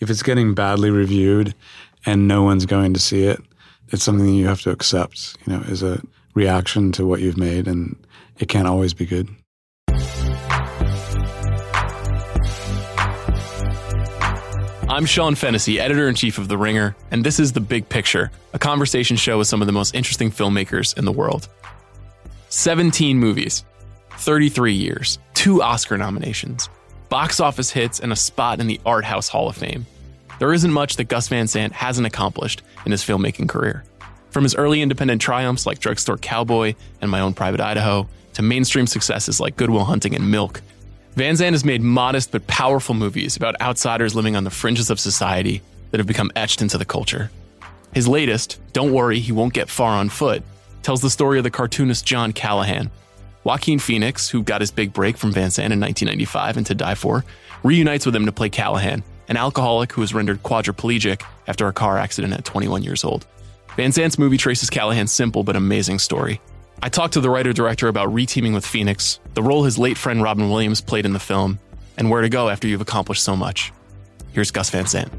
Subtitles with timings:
[0.00, 1.54] if it's getting badly reviewed
[2.04, 3.40] and no one's going to see it,
[3.88, 6.02] it's something you have to accept, you know, as a
[6.34, 7.96] reaction to what you've made and
[8.38, 9.28] it can't always be good.
[14.88, 18.30] I'm Sean Fennessey, editor in chief of The Ringer, and this is The Big Picture,
[18.52, 21.48] a conversation show with some of the most interesting filmmakers in the world.
[22.50, 23.64] 17 movies,
[24.12, 26.68] 33 years, two Oscar nominations,
[27.08, 29.86] box office hits, and a spot in the Art House Hall of Fame.
[30.38, 33.84] There isn't much that Gus Van Sant hasn't accomplished in his filmmaking career.
[34.30, 38.86] From his early independent triumphs like Drugstore Cowboy and My Own Private Idaho, to mainstream
[38.86, 40.60] successes like Good Will Hunting and Milk,
[41.14, 45.00] Van Sant has made modest but powerful movies about outsiders living on the fringes of
[45.00, 47.30] society that have become etched into the culture.
[47.94, 50.42] His latest, Don't Worry, He Won't Get Far on Foot,
[50.82, 52.90] tells the story of the cartoonist John Callahan.
[53.46, 56.94] Joaquin Phoenix, who got his big break from Van Sant in 1995 and To Die
[56.96, 57.24] For,
[57.62, 61.96] reunites with him to play Callahan, an alcoholic who was rendered quadriplegic after a car
[61.96, 63.24] accident at 21 years old.
[63.76, 66.40] Van Sant's movie traces Callahan's simple but amazing story.
[66.82, 70.24] I talked to the writer director about reteaming with Phoenix, the role his late friend
[70.24, 71.60] Robin Williams played in the film,
[71.96, 73.72] and where to go after you've accomplished so much.
[74.32, 75.12] Here's Gus Van Sant.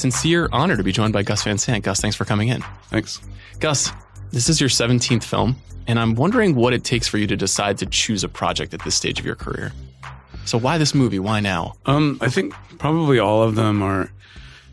[0.00, 1.84] Sincere honor to be joined by Gus Van Sant.
[1.84, 2.62] Gus, thanks for coming in.
[2.88, 3.20] Thanks.
[3.58, 3.92] Gus,
[4.30, 5.56] this is your 17th film,
[5.86, 8.82] and I'm wondering what it takes for you to decide to choose a project at
[8.82, 9.72] this stage of your career.
[10.46, 11.18] So why this movie?
[11.18, 11.74] Why now?
[11.84, 14.10] Um, I think probably all of them are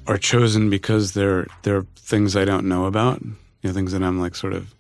[0.08, 3.22] are chosen because they're they're things I don't know about.
[3.22, 4.73] You know, things that I'm like sort of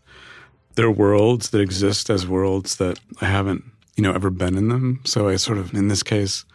[0.75, 3.65] they're worlds that exist as worlds that I haven't,
[3.97, 5.01] you know, ever been in them.
[5.03, 6.45] So I sort of in this case,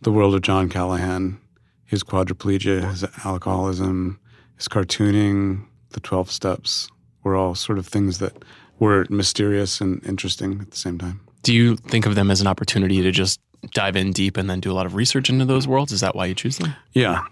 [0.00, 1.38] the world of John Callahan,
[1.86, 4.18] his quadriplegia, his alcoholism,
[4.56, 6.88] his cartooning, the twelve steps
[7.22, 8.44] were all sort of things that
[8.78, 11.20] were mysterious and interesting at the same time.
[11.42, 13.40] Do you think of them as an opportunity to just
[13.72, 15.92] dive in deep and then do a lot of research into those worlds?
[15.92, 16.74] Is that why you choose them?
[16.92, 17.22] Yeah.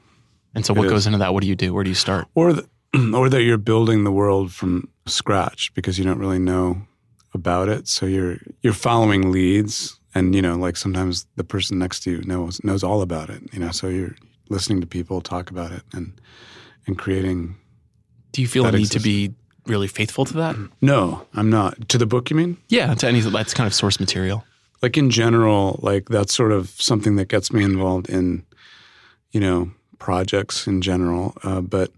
[0.55, 1.35] And so, what goes into that?
[1.35, 1.75] What do you do?
[1.75, 2.29] Where do you start?
[2.35, 2.69] Or, the,
[3.15, 6.83] or that you're building the world from scratch because you don't really know
[7.35, 7.89] about it.
[7.89, 12.23] So you're you're following leads, and you know, like sometimes the person next to you
[12.23, 13.43] knows knows all about it.
[13.53, 14.15] You know, so you're
[14.49, 16.21] listening to people talk about it and
[16.87, 17.57] and creating.
[18.33, 19.33] Do you feel a need to be
[19.67, 20.57] really faithful to that?
[20.81, 21.89] No, I'm not.
[21.91, 22.59] To the book, you mean?
[22.69, 24.45] Yeah, to any that's kind of source material
[24.85, 28.45] like in general, like that's sort of something that gets me involved in,
[29.33, 31.35] you know, projects in general.
[31.43, 31.91] Uh, but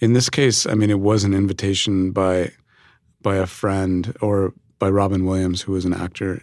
[0.00, 2.50] in this case, I mean, it was an invitation by
[3.22, 6.42] by a friend or by Robin Williams, who was an actor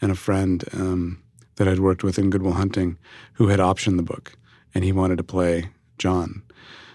[0.00, 1.22] and a friend um,
[1.56, 2.96] that I'd worked with in Good Will Hunting,
[3.34, 4.38] who had optioned the book,
[4.76, 6.42] and he wanted to play John,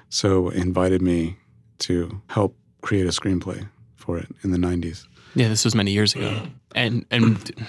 [0.10, 1.38] so invited me
[1.80, 5.08] to help create a screenplay for it in the '90s.
[5.34, 6.44] Yeah, this was many years ago,
[6.76, 7.68] and and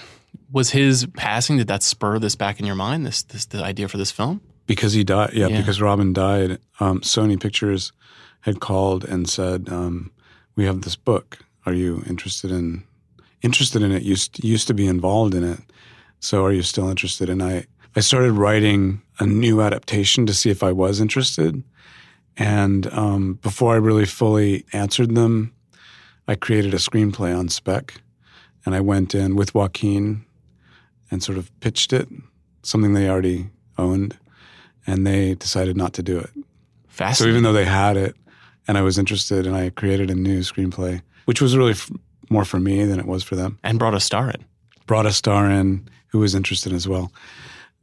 [0.51, 3.87] was his passing did that spur this back in your mind this this the idea
[3.87, 4.39] for this film?
[4.67, 5.57] Because he died yeah, yeah.
[5.57, 7.91] because robin died um, sony pictures
[8.41, 10.11] had called and said um,
[10.55, 11.39] we have this book.
[11.65, 12.83] Are you interested in
[13.41, 14.03] interested in it?
[14.03, 15.59] Used used to be involved in it.
[16.19, 17.29] So are you still interested?
[17.29, 17.65] And i
[17.95, 21.63] i started writing a new adaptation to see if i was interested
[22.37, 25.53] and um, before i really fully answered them
[26.27, 28.01] i created a screenplay on spec
[28.65, 30.25] and i went in with joaquin
[31.13, 32.09] and sort of pitched it,
[32.63, 34.17] something they already owned,
[34.87, 36.29] and they decided not to do it.
[37.23, 38.15] So even though they had it,
[38.67, 41.91] and I was interested, and I created a new screenplay, which was really f-
[42.31, 44.43] more for me than it was for them, and brought a star in.
[44.87, 47.11] Brought a star in who was interested as well.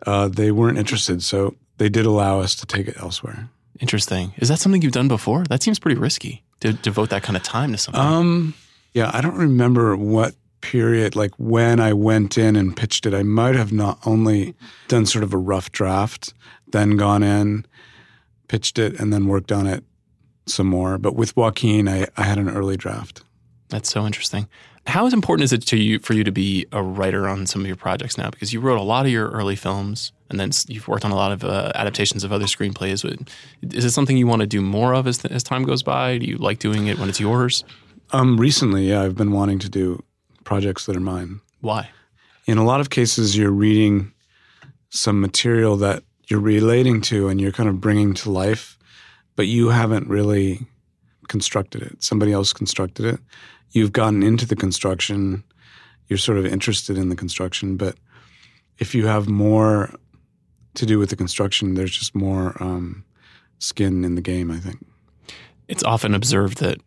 [0.06, 3.48] Uh, they weren't interested, so they did allow us to take it elsewhere.
[3.80, 4.34] Interesting.
[4.36, 5.44] Is that something you've done before?
[5.44, 8.00] That seems pretty risky to devote that kind of time to something.
[8.00, 8.54] Um,
[8.92, 13.22] yeah, I don't remember what period, like when I went in and pitched it, I
[13.22, 14.54] might have not only
[14.88, 16.34] done sort of a rough draft,
[16.68, 17.66] then gone in,
[18.48, 19.84] pitched it, and then worked on it
[20.46, 20.98] some more.
[20.98, 23.22] But with Joaquin, I, I had an early draft.
[23.68, 24.48] That's so interesting.
[24.86, 27.66] How important is it to you for you to be a writer on some of
[27.66, 28.30] your projects now?
[28.30, 31.16] Because you wrote a lot of your early films, and then you've worked on a
[31.16, 33.04] lot of uh, adaptations of other screenplays.
[33.74, 36.18] Is it something you want to do more of as, as time goes by?
[36.18, 37.64] Do you like doing it when it's yours?
[38.12, 40.02] Um, recently, yeah, I've been wanting to do
[40.44, 41.40] projects that are mine.
[41.60, 41.90] Why?
[42.46, 44.12] In a lot of cases, you're reading
[44.88, 48.76] some material that you're relating to and you're kind of bringing to life,
[49.36, 50.66] but you haven't really
[51.28, 52.02] constructed it.
[52.02, 53.20] Somebody else constructed it.
[53.72, 55.44] You've gotten into the construction.
[56.08, 57.96] You're sort of interested in the construction, but
[58.78, 59.90] if you have more
[60.74, 63.04] to do with the construction, there's just more um,
[63.58, 64.84] skin in the game, I think.
[65.68, 66.78] It's often observed that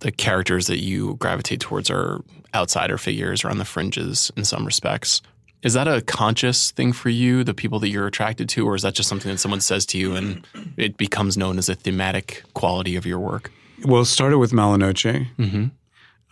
[0.00, 2.22] the characters that you gravitate towards are
[2.54, 5.22] outsider figures or on the fringes in some respects.
[5.62, 8.82] Is that a conscious thing for you, the people that you're attracted to, or is
[8.82, 10.46] that just something that someone says to you and
[10.78, 13.52] it becomes known as a thematic quality of your work?
[13.84, 15.04] Well, it started with Mala Noche.
[15.04, 15.66] Mm-hmm.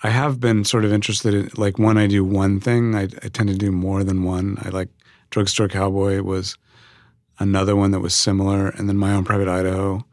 [0.02, 3.28] I have been sort of interested in, like, when I do one thing, I, I
[3.28, 4.58] tend to do more than one.
[4.62, 4.88] I like
[5.30, 6.56] Drugstore Cowboy was
[7.40, 10.04] another one that was similar, and then My Own Private Idaho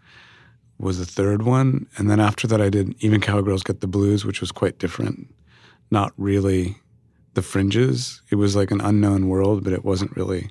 [0.80, 1.88] was the third one.
[1.98, 5.34] And then after that, I did Even Cowgirls Get the Blues, which was quite different.
[5.92, 6.78] Not really
[7.36, 8.22] the fringes.
[8.32, 10.50] It was like an unknown world, but it wasn't really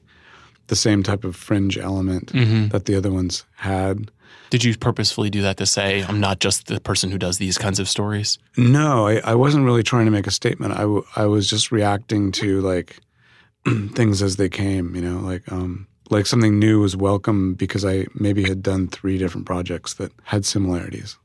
[0.69, 2.69] the same type of fringe element Mm-hmm.
[2.69, 4.11] that the other ones had.
[4.51, 7.59] Did you purposefully do that to say, I'm not just the person who does these
[7.59, 8.39] kinds of stories?
[8.57, 10.73] No, I, I wasn't really trying to make a statement.
[10.75, 12.99] I, w- I was just reacting to like
[13.95, 18.07] things as they came, you know, like um, like something new was welcome because I
[18.15, 21.19] maybe had done three different projects that had similarities.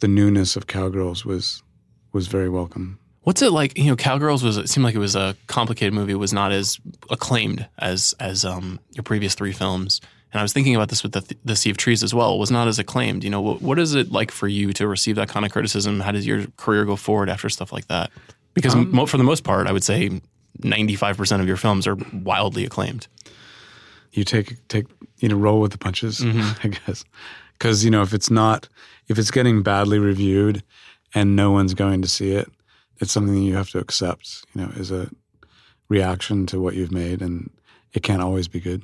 [0.00, 1.62] The newness of Cowgirls was
[2.12, 2.98] was very welcome.
[3.26, 3.76] What's it like?
[3.76, 6.12] You know, Cowgirls was it seemed like it was a complicated movie.
[6.12, 6.78] It was not as
[7.10, 10.00] acclaimed as as um, your previous three films.
[10.32, 12.34] And I was thinking about this with the, the Sea of Trees as well.
[12.34, 13.24] It was not as acclaimed.
[13.24, 15.98] You know, what, what is it like for you to receive that kind of criticism?
[15.98, 18.12] How does your career go forward after stuff like that?
[18.54, 20.20] Because Um, mo- for the most part, I would say
[20.62, 23.08] ninety five percent of your films are wildly acclaimed.
[24.12, 24.86] You take take
[25.18, 26.22] you know roll with the punches,
[26.62, 27.04] I guess,
[27.58, 28.68] because you know if it's not
[29.08, 30.62] if it's getting badly reviewed
[31.12, 32.48] and no one's going to see it,
[33.00, 34.44] it's something you have to accept.
[34.54, 35.10] You know, as a
[35.88, 37.50] reaction to what you've made, and
[37.92, 38.82] it can't always be good.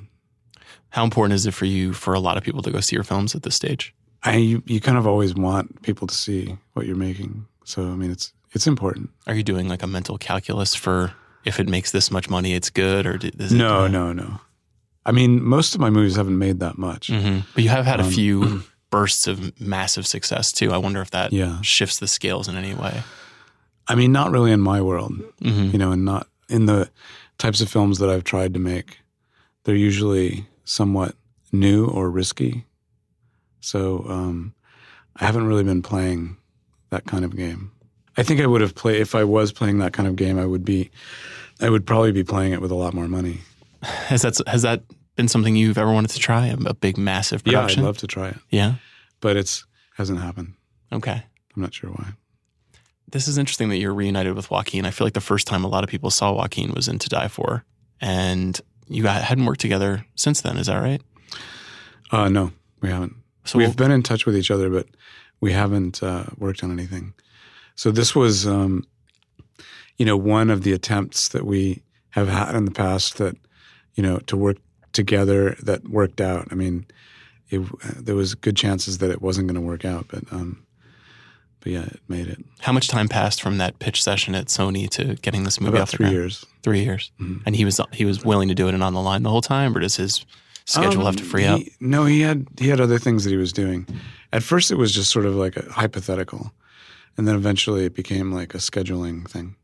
[0.89, 3.03] How important is it for you for a lot of people to go see your
[3.03, 3.93] films at this stage?
[4.23, 7.45] I you, you kind of always want people to see what you're making.
[7.65, 9.09] So I mean, it's it's important.
[9.27, 11.13] Are you doing like a mental calculus for
[11.43, 14.39] if it makes this much money, it's good, or d- is it, No, no, no.
[15.05, 17.07] I mean, most of my movies haven't made that much.
[17.07, 20.71] hmm But you have had a Um, few bursts of massive success too.
[20.71, 21.59] I wonder if that Yeah.
[21.61, 23.03] shifts the scales in any way.
[23.93, 26.89] I mean, not really in my world, hmm you know, and not in the
[27.37, 28.97] types of films that I've tried to make.
[29.63, 31.15] They're usually somewhat
[31.51, 32.65] new or risky.
[33.59, 34.55] So um,
[35.17, 36.37] I haven't really been playing
[36.89, 37.71] that kind of game.
[38.17, 40.39] I think I would have played if I was playing that kind of game.
[40.39, 40.89] I would be,
[41.61, 43.41] I would probably be playing it with a lot more money.
[43.83, 44.81] Has that has that
[45.15, 46.47] been something you've ever wanted to try?
[46.47, 47.81] A, a big, massive production?
[47.81, 48.75] Yeah, I'd love to try it, yeah.
[49.21, 49.65] but it's
[49.97, 50.55] hasn't happened.
[50.91, 51.23] Okay.
[51.55, 52.13] I'm not sure why.
[53.13, 54.87] This is interesting that you're reunited with Joaquin.
[54.87, 57.09] I feel like the first time a lot of people saw Joaquin was in To
[57.09, 57.63] Die For,
[58.01, 60.57] and you got, hadn't worked together since then.
[60.57, 60.99] Is that right?
[62.11, 62.51] Uh, no,
[62.81, 63.15] we haven't.
[63.45, 64.87] So We've been in touch with each other, but
[65.39, 67.13] we haven't uh, worked on anything.
[67.75, 68.83] So this was, um,
[69.97, 73.37] you know, one of the attempts that we have had in the past that,
[73.93, 74.57] you know, to work
[74.91, 76.47] together that worked out.
[76.49, 76.87] I mean,
[77.51, 77.61] it,
[77.95, 80.62] there was good chances that it wasn't going to work out, but, um,
[81.63, 82.43] but yeah, it made it.
[82.59, 85.83] how much time passed from that pitch session at Sony to getting this movie About
[85.83, 86.15] off the three ground?
[86.15, 86.45] years.
[86.61, 87.41] Three years, Mhm.
[87.45, 89.41] and he was he was willing to do it and on the line the whole
[89.41, 90.25] time, or does his
[90.65, 91.61] schedule Um, have to free he- up?
[91.79, 93.87] No, he had he had other things that he was doing.
[94.31, 96.53] At first, it was just sort of like a hypothetical,
[97.17, 99.55] and then eventually it became like a scheduling thing.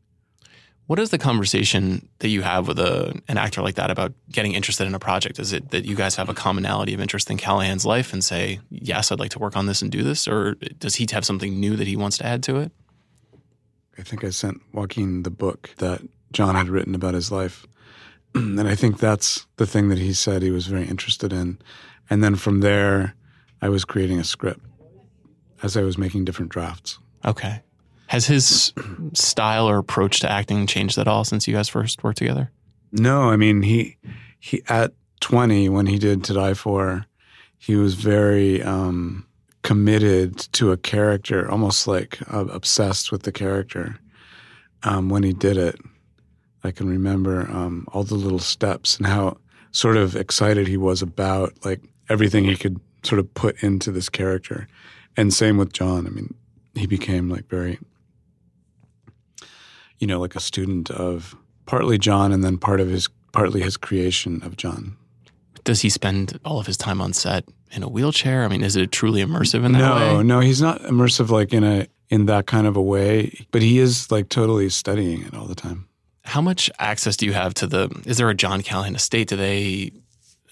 [0.90, 4.54] What is the conversation that you have with a, an actor like that about getting
[4.54, 5.38] interested in a project?
[5.38, 8.58] Is it that you guys have a commonality of interest in Callahan's life and say,
[8.70, 10.26] yes, I'd like to work on this and do this?
[10.26, 12.72] Or does he have something new that he wants to add to it?
[13.98, 17.68] I think I sent Joaquin the book that John had written about his life.
[18.34, 21.60] and I think that's the thing that he said he was very interested in.
[22.10, 23.14] And then from there,
[23.62, 24.66] I was creating a script
[25.62, 26.98] as I was making different drafts.
[27.24, 27.62] Okay.
[28.10, 28.72] Has his
[29.12, 32.50] style or approach to acting changed at all since you guys first worked together?
[32.90, 33.98] No, I mean, he,
[34.40, 37.06] he at 20, when he did To Die For,
[37.56, 39.28] he was very um,
[39.62, 44.00] committed to a character, almost like uh, obsessed with the character
[44.82, 45.76] um, when he did it.
[46.64, 49.36] I can remember um, all the little steps and how
[49.70, 54.08] sort of excited he was about like everything he could sort of put into this
[54.08, 54.66] character.
[55.16, 56.08] And same with John.
[56.08, 56.34] I mean,
[56.74, 57.78] he became like very,
[60.00, 63.76] you know, like a student of partly John and then part of his partly his
[63.76, 64.96] creation of John.
[65.62, 68.44] Does he spend all of his time on set in a wheelchair?
[68.44, 70.00] I mean, is it truly immersive in that no, way?
[70.00, 73.62] no, no, he's not immersive like in a in that kind of a way, but
[73.62, 75.86] he is like totally studying it all the time.
[76.24, 78.02] How much access do you have to the?
[78.04, 79.28] Is there a John Callahan estate?
[79.28, 79.92] Do they?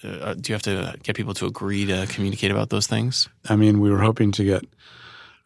[0.01, 3.27] Uh, do you have to get people to agree to communicate about those things?
[3.49, 4.63] I mean, we were hoping to get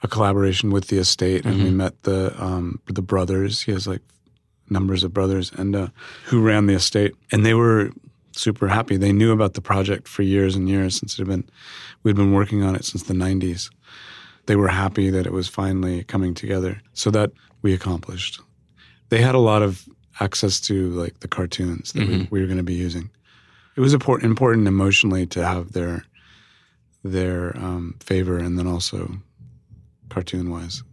[0.03, 1.75] a collaboration with the estate, and we Mhm.
[1.75, 3.61] met the um, the brothers.
[3.61, 4.01] He has like
[4.69, 5.87] numbers of brothers, and uh,
[6.25, 7.91] who ran the estate, and they were
[8.35, 8.97] super happy.
[8.97, 11.49] They knew about the project for years and years since it had been
[12.03, 13.69] we'd been working on it since the '90s.
[14.45, 16.81] they were happy that it was finally coming together.
[16.93, 17.31] So that
[17.61, 18.41] we accomplished.
[19.09, 19.87] They had a lot of
[20.19, 23.09] access to like the cartoons that we, we were going to be using.
[23.77, 26.03] It was important, important emotionally to have their
[27.03, 29.17] their um, favor, and then also
[30.13, 30.83] cartoon wise.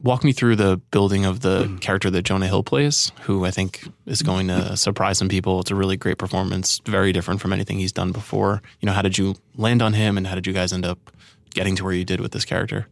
[0.00, 3.86] Walk me through the building of the character that Jonah Hill plays, who I think
[4.06, 5.60] is going to surprise some people.
[5.60, 8.62] It's a really great performance, very different from anything he's done before.
[8.80, 11.10] You know, how did you land on him, and how did you guys end up
[11.50, 12.86] getting to where you did with this character?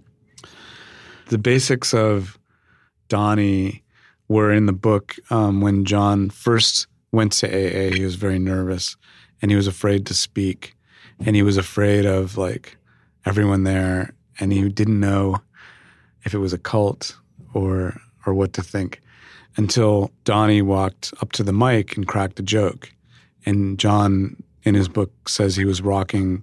[1.29, 2.39] The basics of
[3.09, 3.85] Donnie
[4.29, 7.95] were in the book um, when John first went to AA.
[7.95, 8.97] He was very nervous,
[9.41, 10.75] and he was afraid to speak,
[11.25, 12.77] and he was afraid of like
[13.25, 15.41] everyone there, and he didn't know
[16.25, 17.17] if it was a cult
[17.55, 19.01] or or what to think
[19.57, 22.93] until Donnie walked up to the mic and cracked a joke.
[23.47, 26.43] And John in his book says he was rocking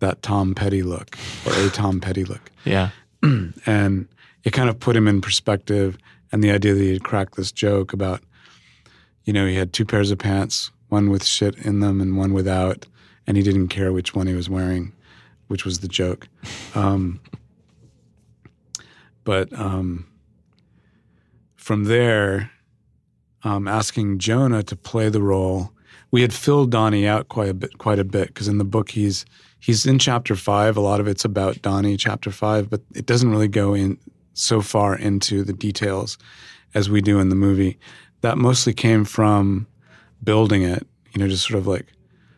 [0.00, 2.50] that Tom Petty look or a Tom Petty look.
[2.64, 2.90] Yeah.
[3.22, 4.08] and
[4.44, 5.96] it kind of put him in perspective
[6.32, 8.20] and the idea that he had cracked this joke about
[9.24, 12.32] you know, he had two pairs of pants, one with shit in them and one
[12.32, 12.86] without,
[13.26, 14.92] and he didn't care which one he was wearing,
[15.52, 16.28] which was the joke.
[16.74, 17.20] Um,
[19.22, 20.06] but um,
[21.56, 22.50] from there,
[23.44, 25.70] um, asking Jonah to play the role,
[26.10, 28.90] we had filled Donnie out quite a bit, quite a bit, because in the book
[28.90, 29.26] he's
[29.60, 30.78] he's in chapter five.
[30.78, 33.98] A lot of it's about Donnie, chapter five, but it doesn't really go in
[34.32, 36.16] so far into the details
[36.74, 37.78] as we do in the movie.
[38.22, 39.66] That mostly came from
[40.24, 41.92] building it, you know, just sort of like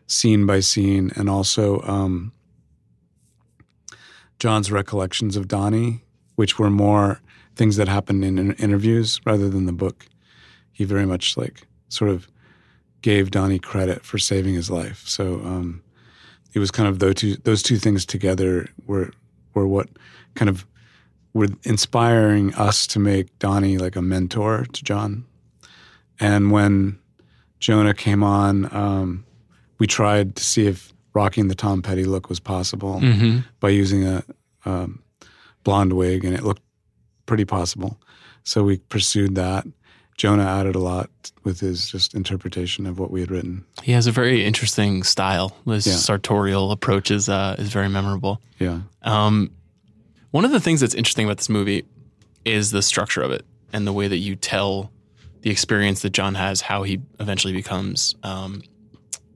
[0.09, 2.33] scene by scene, and also um,
[4.39, 6.03] John's recollections of Donnie,
[6.37, 7.21] which were more
[7.57, 10.07] things that happened in, in interviews rather than the book.
[10.73, 12.29] He very much like sort of
[13.03, 15.07] gave Donnie credit for saving his life.
[15.07, 15.83] So um,
[16.55, 19.11] it was kind of those two those two things together were
[19.53, 19.89] were what
[20.35, 20.65] kind of
[21.35, 25.27] were inspiring us to make Donnie like a mentor to John.
[26.19, 26.99] And when
[27.59, 29.27] Jonah came on, um,
[29.79, 33.39] we tried to see if rocking the Tom Petty look was possible Mm-hmm.
[33.61, 34.23] by using a
[34.67, 35.03] um,
[35.63, 36.63] blonde wig, and it looked
[37.27, 37.99] pretty possible.
[38.43, 39.65] So we pursued that.
[40.17, 41.11] Jonah added a lot
[41.43, 43.65] with his just interpretation of what we had written.
[43.83, 45.57] He has a very interesting style.
[45.67, 45.95] His Yeah.
[45.95, 48.41] sartorial approach is uh, is very memorable.
[48.61, 48.81] Yeah.
[49.03, 49.51] Um,
[50.31, 51.85] one of the things that's interesting about this movie
[52.45, 54.91] is the structure of it and the way that you tell
[55.43, 58.63] the experience that John has, how he eventually becomes um,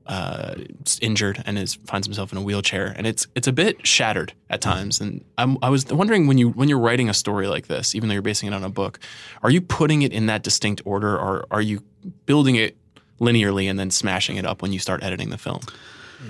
[0.09, 0.55] uh,
[1.01, 4.59] injured and is finds himself in a wheelchair, and it's it's a bit shattered at
[4.59, 4.99] times.
[4.99, 8.09] And I'm, I was wondering when you when you're writing a story like this, even
[8.09, 8.99] though you're basing it on a book,
[9.43, 11.83] are you putting it in that distinct order, or are you
[12.25, 12.75] building it
[13.21, 15.61] linearly and then smashing it up when you start editing the film?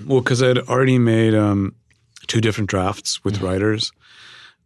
[0.06, 1.74] Well, because I'd already made um,
[2.28, 3.94] two different drafts with writers.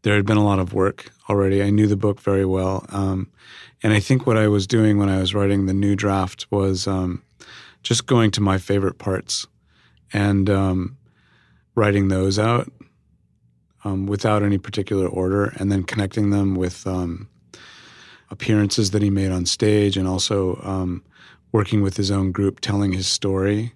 [0.01, 1.61] There had been a lot of work already.
[1.61, 2.85] I knew the book very well.
[2.89, 3.31] Um,
[3.83, 6.87] and I think what I was doing when I was writing the new draft was
[6.87, 7.21] um,
[7.83, 9.45] just going to my favorite parts
[10.11, 10.97] and um,
[11.75, 12.71] writing those out
[13.83, 17.27] um, without any particular order and then connecting them with um,
[18.29, 21.03] appearances that he made on stage and also um,
[21.51, 23.73] working with his own group telling his story.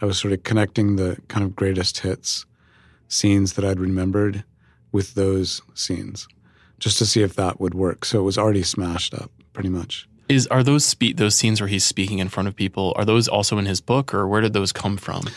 [0.00, 2.44] I was sort of connecting the kind of greatest hits
[3.08, 4.44] scenes that I'd remembered
[4.92, 6.28] with those scenes
[6.78, 8.04] just to see if that would work.
[8.04, 10.08] So it was already smashed up pretty much.
[10.28, 12.92] Is are those spe- those scenes where he's speaking in front of people?
[12.96, 15.28] Are those also in his book, or where did those come from?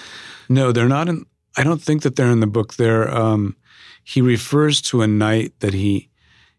[0.47, 1.25] No, they're not in.
[1.57, 2.75] I don't think that they're in the book.
[2.75, 3.09] They're.
[3.09, 3.55] Um,
[4.03, 6.09] he refers to a night that he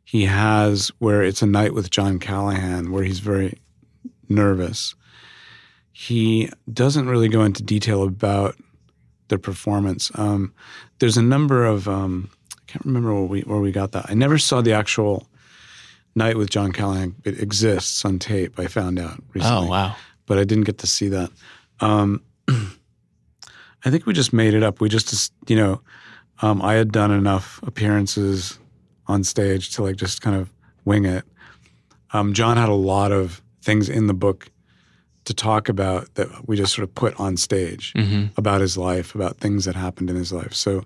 [0.04, 3.60] he has where it's a night with John Callahan where he's very
[4.28, 4.94] nervous.
[5.92, 8.56] He doesn't really go into detail about
[9.28, 10.10] the performance.
[10.14, 10.52] Um,
[10.98, 14.06] there's a number of um, I can't remember where we where we got that.
[14.08, 15.26] I never saw the actual
[16.14, 17.14] night with John Callahan.
[17.24, 18.58] It exists on tape.
[18.58, 19.96] I found out recently Oh wow!
[20.26, 21.30] but I didn't get to see that.
[21.80, 24.80] Um, I think we just made it up.
[24.80, 25.80] We just, you know,
[26.42, 28.58] um, I had done enough appearances
[29.06, 30.52] on stage to like just kind of
[30.84, 31.24] wing it.
[32.12, 34.50] Um, John had a lot of things in the book
[35.24, 39.14] to talk about that we just sort of put on stage hmm about his life,
[39.14, 40.54] about things that happened in his life.
[40.54, 40.84] So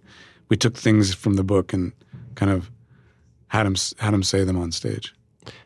[0.48, 1.92] we took things from the book and
[2.34, 2.70] kind of
[3.54, 5.14] had him had him say them on stage.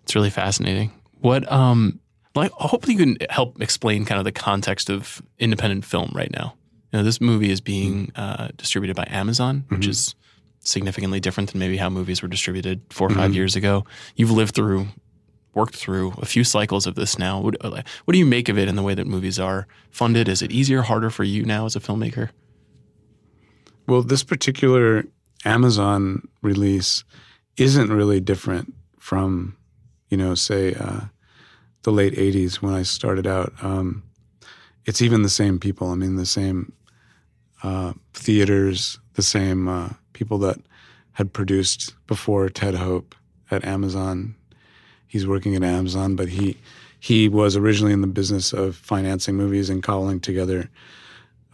[0.02, 0.92] It's really fascinating.
[1.20, 2.00] What um,
[2.34, 6.54] like hopefully you can help explain kind of the context of independent film right now.
[6.92, 9.90] You know, this movie is being uh, distributed by Amazon, which Mhm.
[9.90, 10.14] is
[10.60, 13.84] significantly different than maybe how movies were distributed four or 5 years ago.
[14.16, 14.88] You've lived through,
[15.54, 17.40] worked through a few cycles of this now.
[17.40, 20.28] What, uh, what do you make of it in the way that movies are funded?
[20.28, 22.30] Is it easier, harder for you now as a filmmaker?
[23.86, 25.04] Well, this particular
[25.44, 27.04] Amazon release
[27.58, 29.56] isn't really different from,
[30.08, 31.02] you know, say uh,
[31.82, 33.52] the late '80s when I started out.
[33.62, 34.02] Um,
[34.84, 35.90] it's even the same people.
[35.90, 36.72] I mean, the same
[37.62, 40.58] uh, theaters, the same uh, people that
[41.12, 43.14] had produced before Ted Hope
[43.50, 44.34] at Amazon.
[45.06, 46.56] He's working at Amazon, but he
[47.00, 50.68] he was originally in the business of financing movies and cobbling together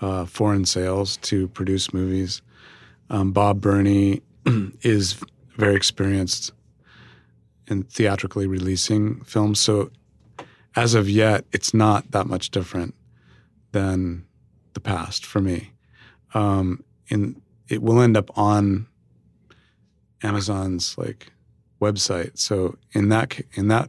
[0.00, 2.42] uh, foreign sales to produce movies.
[3.10, 4.22] Um, Bob Berney
[4.82, 5.20] is
[5.56, 6.52] very experienced
[7.66, 9.90] in theatrically releasing films, so
[10.76, 12.94] as of yet, it's not that much different
[13.72, 14.24] than
[14.74, 15.72] the past for me.
[16.34, 18.86] Um, in it will end up on
[20.22, 21.32] Amazon's like
[21.80, 22.38] website.
[22.38, 23.88] So in that in that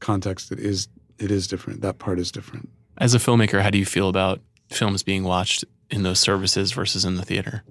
[0.00, 0.88] context, it is
[1.18, 1.80] it is different.
[1.82, 2.68] That part is different.
[2.98, 7.04] As a filmmaker, how do you feel about films being watched in those services versus
[7.04, 7.62] in the theater?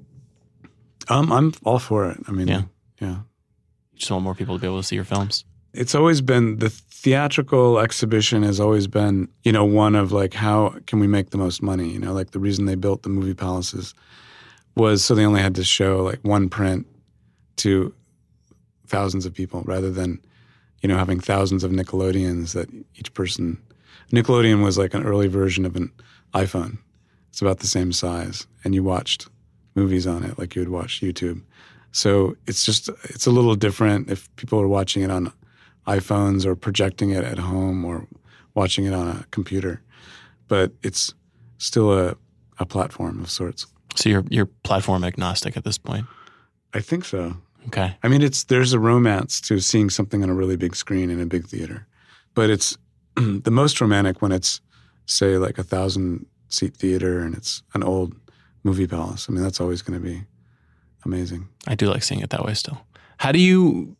[1.09, 2.17] Um, I'm all for it.
[2.27, 2.63] I mean, Yeah.
[2.99, 3.19] Yeah.
[3.93, 5.45] You just want more people to be able to see your films.
[5.73, 10.75] It's always been the theatrical exhibition has always been, you know, one of like how
[10.87, 11.89] can we make the most money?
[11.89, 13.93] You know, like the reason they built the movie palaces
[14.75, 16.87] was so they only had to show like one print
[17.57, 17.93] to
[18.87, 20.19] thousands of people rather than,
[20.81, 23.61] you know, having thousands of Nickelodeons that each person
[24.11, 25.91] Nickelodeon was like an early version of an
[26.33, 26.77] iPhone.
[27.29, 29.27] It's about the same size and you watched
[29.75, 31.41] movies on it like you would watch YouTube.
[31.97, 35.33] So it's just it's a little different if people are watching it on
[35.87, 38.07] iPhones or projecting it at home or
[38.53, 39.81] watching it on a computer.
[40.47, 41.15] But it's
[41.57, 42.15] still a,
[42.59, 43.65] a platform of sorts.
[43.95, 46.05] So you're you're platform agnostic at this point.
[46.71, 47.35] I think so.
[47.65, 47.95] Okay.
[48.03, 51.19] I mean, it's there's a romance to seeing something on a really big screen in
[51.19, 51.87] a big theater,
[52.35, 52.77] but it's
[53.15, 54.61] the most romantic when it's
[55.07, 58.13] say like a thousand seat theater and it's an old
[58.63, 59.25] movie palace.
[59.27, 60.25] I mean, that's always going to be
[61.07, 61.47] amazing.
[61.67, 62.77] I do like seeing it that way still.
[63.17, 63.95] How do you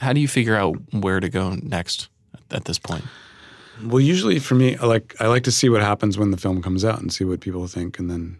[0.00, 2.08] how do you figure out where to go next
[2.50, 3.04] at, this point?
[3.84, 6.62] Well, usually for me, I like I like to see what happens when the film
[6.62, 8.38] comes out and see what people think, and then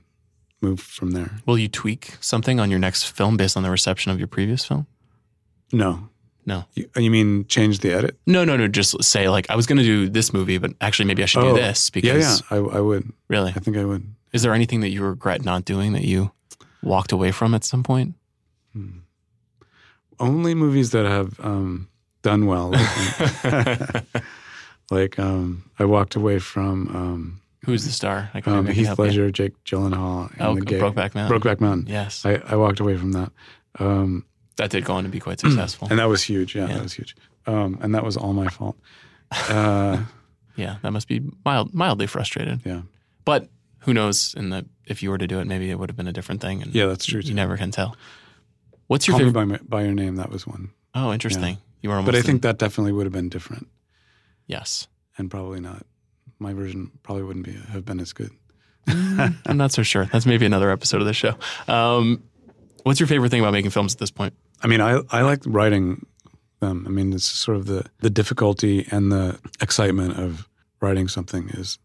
[0.60, 1.30] move from there.
[1.46, 4.64] Will you tweak something on your next film based on the reception of your previous
[4.64, 4.86] film?
[5.72, 6.08] No,
[6.46, 6.64] No.
[6.74, 8.16] you, you mean change the edit?
[8.26, 8.68] No, no, no.
[8.68, 11.44] Just say like I was going to do this movie, but actually maybe I should
[11.44, 13.12] Oh, do this Yeah, because yeah, I, I would.
[13.28, 14.04] really, I think I would.
[14.32, 16.30] is there anything that you regret not doing that you
[16.86, 18.14] walked away from at some point?
[20.18, 21.88] Only movies that have um,
[22.22, 22.70] done well.
[22.70, 24.04] Like,
[24.90, 28.30] like um, I walked away from um, Who's the star?
[28.32, 28.98] I um, Heath.
[28.98, 31.28] Ledger, Jake Gyllenhaal, and Oh, the gay, Brokeback Mountain.
[31.40, 31.86] Brokeback Mountain.
[31.88, 33.32] Yes, I, I walked away from that,
[33.78, 34.24] um,
[34.56, 35.88] that did go on to be quite successful.
[35.90, 36.54] and that was huge.
[36.54, 36.74] Yeah, Yeah.
[36.74, 37.14] that was huge,
[37.46, 38.76] um, and that was all my fault.
[39.50, 40.04] Uh,
[40.54, 42.60] yeah, that must be mild, mildly frustrated.
[42.64, 42.82] yeah,
[43.24, 43.48] But
[43.86, 44.34] who knows?
[44.34, 46.40] In the if you were to do it, maybe it would have been a different
[46.40, 46.60] thing.
[46.60, 47.20] And yeah, that's true.
[47.20, 47.96] you never can tell.
[48.88, 49.48] What's your Call me favorite?
[49.48, 50.16] by, my, by your name.
[50.16, 51.58] That was one, oh, interesting.
[51.82, 52.06] You were almost.
[52.06, 53.68] but I in- think that definitely would have been different,
[54.46, 54.86] yes.
[55.16, 55.86] and probably not.
[56.38, 58.30] My version probably wouldn't be have been as good.
[58.88, 60.04] I'm not so sure.
[60.06, 61.34] That's maybe another episode of the show.
[61.66, 62.22] Um,
[62.82, 64.34] what's your favorite thing about making films at this point?
[64.62, 66.04] I mean, I I like writing
[66.60, 66.84] them.
[66.86, 70.48] I mean, it's sort of the the difficulty and the excitement of
[70.80, 71.78] writing something is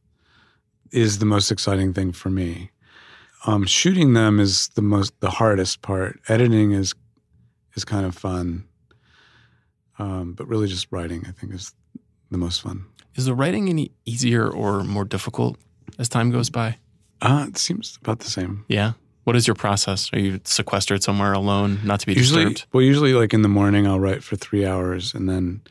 [0.91, 2.71] is the most exciting thing for me.
[3.45, 6.19] Um, shooting them is the most the hardest part.
[6.27, 6.93] Editing is
[7.75, 8.65] is kind of fun,
[9.97, 11.73] um, but really just writing I think is
[12.29, 12.85] the most fun.
[13.15, 15.57] Is the writing any easier or more difficult
[15.99, 16.77] as time goes by?
[17.21, 18.65] Uh, it seems about the same.
[18.67, 18.93] Yeah.
[19.23, 20.09] What is your process?
[20.13, 22.73] Are you sequestered somewhere alone, not to be usually, disturbed?
[22.73, 25.61] well, usually like in the morning, I'll write for three hours, and then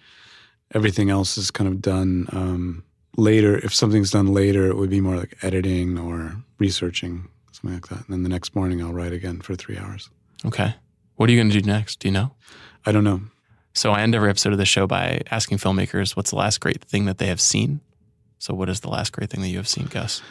[0.72, 2.85] everything else is kind of done um,
[3.20, 3.56] later.
[3.59, 7.98] If something's done later, it would be more like editing or researching, something like that.
[8.06, 10.11] And then the next morning, I'll write again for three hours.
[10.44, 10.74] Okay.
[11.16, 12.00] What are you going to do next?
[12.00, 12.33] Do you know?
[12.87, 13.20] I don't know.
[13.72, 16.83] So I end every episode of the show by asking filmmakers what's the last great
[16.83, 17.80] thing that they have seen.
[18.38, 20.22] So what is the last great thing that you have seen, Gus?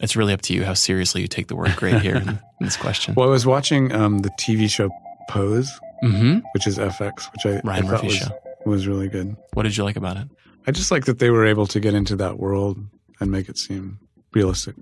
[0.00, 2.38] It's really up to you how seriously you take the word great here in, in
[2.60, 3.14] this question.
[3.14, 4.90] Well, I was watching um, the TV show
[5.30, 5.70] Pose,
[6.02, 8.30] hmm which is FX, which I, I thought was,
[8.66, 9.36] was really good.
[9.54, 10.28] What did you like about it?
[10.66, 12.78] I just like that they were able to get into that world
[13.20, 14.00] and make it seem
[14.32, 14.74] realistic.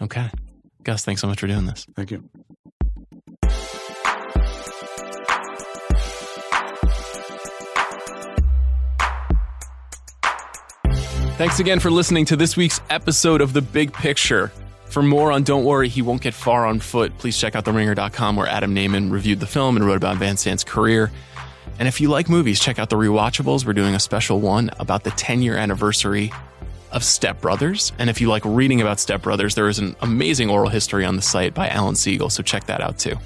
[0.00, 0.30] Okay.
[0.84, 1.86] Gus, thanks so much for doing this.
[1.94, 2.24] Thank you.
[11.36, 14.50] Thanks again for listening to this week's episode of The Big Picture.
[14.86, 18.34] For more on Don't Worry, He Won't Get Far on Foot, please check out TheRinger.com
[18.34, 21.12] where Adam Nayman reviewed the film and wrote about Van Sant's career.
[21.78, 23.64] And if you like movies, check out The Rewatchables.
[23.64, 26.32] We're doing a special one about the 10 year anniversary
[26.90, 27.92] of Step Brothers.
[27.98, 31.16] And if you like reading about Step Brothers, there is an amazing oral history on
[31.16, 33.16] the site by Alan Siegel, so check that out too.